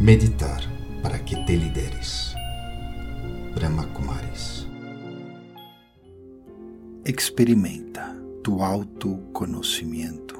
Meditar 0.00 0.60
para 1.02 1.18
que 1.18 1.34
te 1.44 1.56
lideres. 1.56 2.32
Brahma 3.52 3.84
Kumaris. 3.88 4.64
Experimenta 7.04 8.16
tu 8.44 8.62
autoconhecimento. 8.62 10.36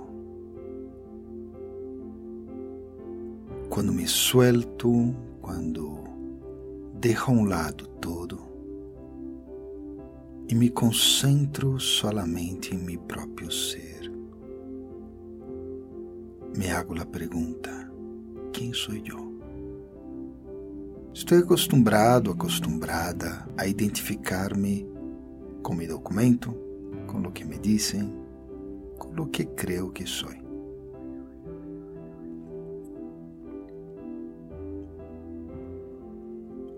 Quando 3.68 3.93
me 3.93 4.07
suelto, 4.07 5.12
quando 5.43 6.04
deixo 6.95 7.32
a 7.32 7.34
um 7.34 7.45
lado 7.45 7.88
todo 8.00 8.38
e 10.48 10.54
me 10.54 10.70
concentro 10.70 11.80
solamente 11.80 12.77
em 12.77 12.79
meu 12.79 13.00
próprio 13.00 13.50
ser, 13.50 14.09
me 16.56 16.70
hago 16.70 16.96
a 17.00 17.04
pergunta: 17.04 17.90
quem 18.52 18.73
sou 18.73 18.95
eu? 18.95 19.27
Estou 21.18 21.36
acostumado, 21.36 22.30
acostumbrada 22.30 23.45
a 23.56 23.66
identificar-me 23.66 24.88
com 25.64 25.74
meu 25.74 25.88
documento, 25.88 26.54
com 27.08 27.18
o 27.18 27.32
que 27.32 27.44
me 27.44 27.58
dizem, 27.58 28.14
com 28.96 29.08
o 29.20 29.27
que 29.27 29.44
creio 29.44 29.91
que 29.91 30.06
sou. 30.06 30.30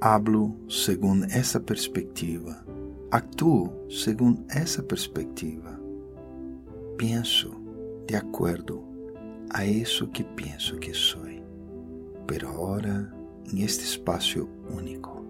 Hablo 0.01 0.57
segundo 0.71 1.27
essa 1.27 1.61
perspectiva, 1.61 2.65
actuo 3.11 3.71
segundo 3.91 4.43
essa 4.49 4.83
perspectiva, 4.83 5.79
penso 6.97 7.55
de 8.07 8.17
acordo 8.17 8.83
a 9.51 9.67
isso 9.67 10.09
que 10.09 10.25
penso 10.25 10.79
que 10.79 10.95
sou. 10.95 11.29
Pero 12.27 12.49
agora 12.49 13.20
em 13.53 13.63
este 13.63 13.85
espaço 13.85 14.49
único, 14.71 15.25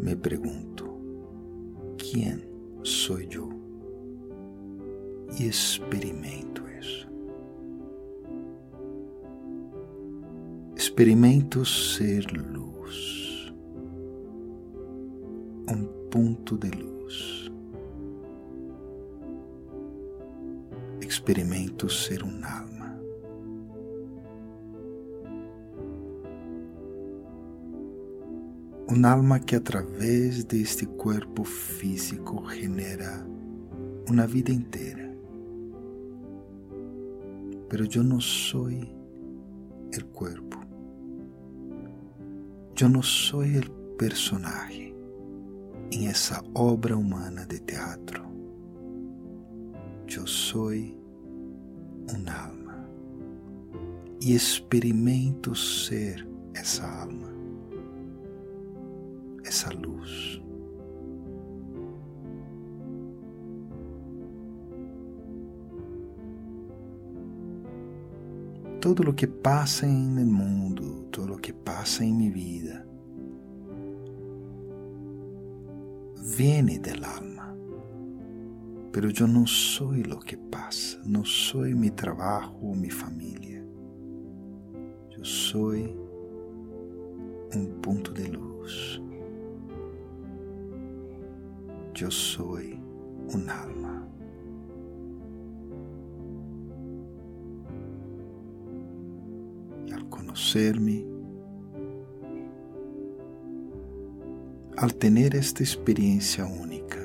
me 0.00 0.16
pergunto: 0.16 0.86
quem 1.96 2.42
sou 2.82 3.20
eu? 3.20 3.48
E 5.38 5.46
experimento 5.46 6.62
isso. 6.80 7.08
Experimento 10.74 11.64
ser 11.64 12.24
luz, 12.32 13.52
um 15.70 15.84
ponto 16.10 16.56
de 16.56 16.70
luz. 16.70 17.50
Experimento 21.00 21.88
ser 21.88 22.22
um 22.22 22.44
alma 22.44 22.67
um 28.90 29.06
alma 29.06 29.38
que 29.38 29.54
através 29.54 30.44
deste 30.44 30.86
corpo 30.86 31.44
físico 31.44 32.48
genera 32.48 33.22
uma 34.08 34.26
vida 34.26 34.50
inteira. 34.50 35.14
Pero 37.68 37.86
eu 37.94 38.02
não 38.02 38.18
sou 38.18 38.68
o 38.70 40.04
corpo. 40.14 40.58
Eu 42.80 42.88
não 42.88 43.02
sou 43.02 43.42
o 43.42 43.96
personagem 43.98 44.94
em 45.92 46.08
essa 46.08 46.42
obra 46.54 46.96
humana 46.96 47.44
de 47.44 47.58
teatro. 47.58 48.22
Eu 50.16 50.26
sou 50.26 50.72
um 50.72 52.30
alma 52.30 52.88
e 54.22 54.34
experimento 54.34 55.54
ser 55.54 56.26
essa 56.54 56.86
alma 56.86 57.27
essa 59.58 59.70
luz. 59.70 60.40
Todo 68.80 69.10
o 69.10 69.12
que 69.12 69.26
passa 69.26 69.86
em 69.86 70.18
el 70.18 70.26
mundo, 70.26 71.08
todo 71.10 71.34
o 71.34 71.38
que 71.38 71.52
passa 71.52 72.04
em 72.04 72.14
minha 72.14 72.32
vida, 72.32 72.86
viene 76.16 76.78
del 76.78 77.04
alma. 77.04 77.56
Pero 78.92 79.10
eu 79.10 79.26
não 79.26 79.46
sou 79.46 79.90
o 79.90 80.18
que 80.20 80.36
passa, 80.36 81.00
não 81.04 81.24
sou 81.24 81.66
meu 81.66 81.90
trabalho 81.90 82.54
ou 82.62 82.76
minha 82.76 82.94
família. 82.94 83.66
Eu 85.16 85.24
sou 85.24 85.74
um 87.54 87.80
ponto 87.82 88.12
yo 91.98 92.12
soy 92.12 92.80
un 93.34 93.50
alma. 93.50 94.06
Al 99.92 100.08
conocerme, 100.08 101.04
al 104.76 104.94
tener 104.94 105.34
esta 105.34 105.64
experiencia 105.64 106.46
única, 106.46 107.04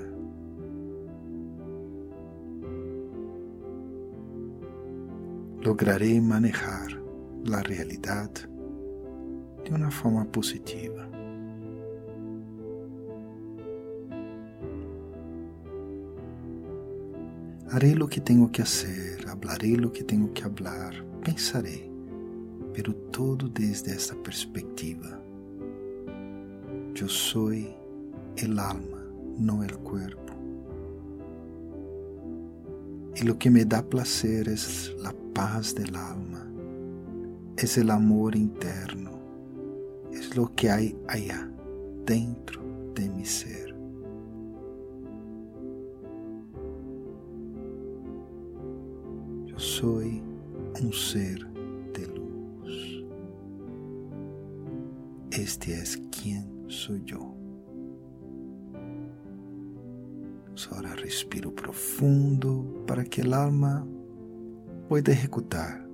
lograré 5.64 6.22
manejar 6.22 7.02
la 7.44 7.64
realidad 7.64 8.30
de 9.66 9.74
una 9.74 9.90
forma 9.90 10.24
positiva. 10.26 11.13
Haré 17.74 17.96
lo 17.96 18.08
que 18.08 18.22
tenho 18.22 18.52
que 18.52 18.62
hacer, 18.62 19.28
hablaré 19.28 19.76
lo 19.76 19.92
que 19.92 20.04
tenho 20.04 20.32
que 20.32 20.44
hablar, 20.44 20.94
pensaré, 21.24 21.90
pero 22.72 22.94
todo 22.94 23.50
desde 23.50 23.94
esta 23.94 24.14
perspectiva. 24.14 25.20
Eu 26.96 27.10
sou 27.10 27.52
el 27.52 28.60
alma, 28.60 29.04
não 29.40 29.64
el 29.64 29.76
cuerpo. 29.78 30.34
E 33.16 33.24
lo 33.24 33.40
que 33.40 33.50
me 33.50 33.66
dá 33.66 33.82
placer 33.82 34.48
es 34.48 34.94
la 35.00 35.14
paz 35.34 35.74
del 35.74 35.96
alma, 35.96 36.48
es 37.58 37.80
el 37.80 37.90
amor 37.90 38.36
interno, 38.36 39.20
es 40.12 40.36
lo 40.38 40.54
que 40.54 40.70
hay 40.70 40.96
allá, 41.08 41.50
dentro 42.06 42.62
de 42.94 43.10
mi 43.10 43.26
ser. 43.26 43.73
Soy 49.84 50.24
un 50.82 50.94
ser 50.94 51.46
de 51.92 52.08
luz. 52.16 53.06
Este 55.30 55.74
es 55.74 55.98
quien 56.10 56.64
soy 56.70 57.04
yo. 57.04 57.36
Ahora 60.72 60.96
respiro 60.96 61.54
profundo 61.54 62.86
para 62.88 63.04
que 63.04 63.22
el 63.22 63.34
alma 63.34 63.86
pueda 64.88 65.12
ejecutar, 65.12 65.86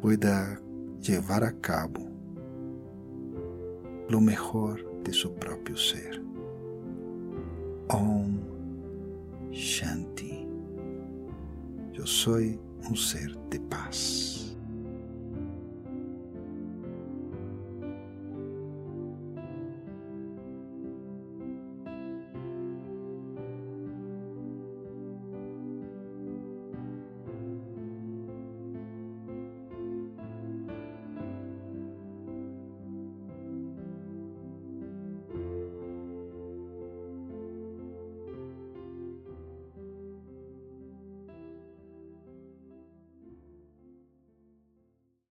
pueda 0.00 0.60
llevar 1.00 1.42
a 1.42 1.52
cabo 1.60 2.08
lo 4.08 4.20
mejor 4.20 5.02
de 5.02 5.12
su 5.12 5.34
propio 5.34 5.76
ser. 5.76 6.22
Om 7.88 8.38
Shanti. 9.50 10.13
Eu 12.04 12.08
sou 12.08 12.36
um 12.36 12.94
ser 12.94 13.34
de 13.48 13.58
paz. 13.60 14.43